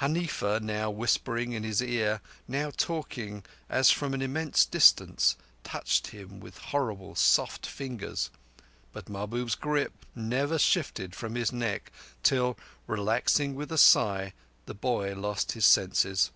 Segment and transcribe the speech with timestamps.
[0.00, 6.40] Huneefa, now whispering in his ear, now talking as from an immense distance, touched him
[6.40, 8.28] with horrible soft fingers,
[8.92, 11.92] but Mahbub's grip never shifted from his neck
[12.24, 14.32] till, relaxing with a sigh,
[14.64, 16.32] the boy lost his senses.